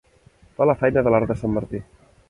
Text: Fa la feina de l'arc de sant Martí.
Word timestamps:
Fa 0.55 0.67
la 0.69 0.75
feina 0.79 1.05
de 1.09 1.15
l'arc 1.17 1.31
de 1.33 1.37
sant 1.43 1.55
Martí. 1.59 1.85